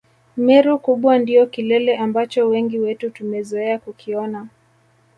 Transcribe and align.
Meru 0.37 0.79
kubwa 0.79 1.17
ndio 1.17 1.45
kilele 1.45 1.97
ambacho 1.97 2.47
wengi 2.49 2.79
wetu 2.79 3.09
tumezoea 3.09 3.79
kukiona 3.79 4.47